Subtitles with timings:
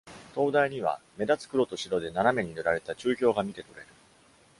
[0.33, 3.87] 灯台には、目立つ黒と白で斜めに塗られた昼標が見て取れる。